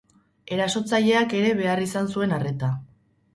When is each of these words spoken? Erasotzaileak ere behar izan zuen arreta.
Erasotzaileak 0.55 1.35
ere 1.41 1.51
behar 1.59 1.83
izan 1.87 2.11
zuen 2.15 2.35
arreta. 2.39 2.73